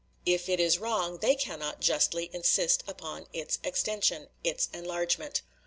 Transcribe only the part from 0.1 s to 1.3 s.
if it is wrong,